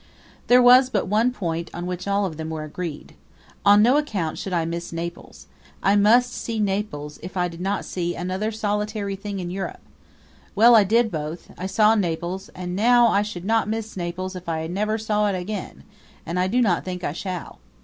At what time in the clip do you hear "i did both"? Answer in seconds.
10.75-11.51